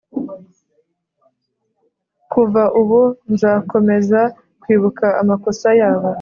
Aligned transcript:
Kuva 2.31 2.63
ubu 2.79 3.01
nzakomeza 3.33 4.21
kwibuka 4.61 5.05
amakosa 5.21 5.69
yabo, 5.79 6.07